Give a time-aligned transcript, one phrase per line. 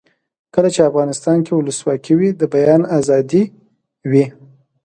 [0.53, 3.43] کله چې افغانستان کې ولسواکي وي د بیان آزادي
[4.09, 4.25] وي.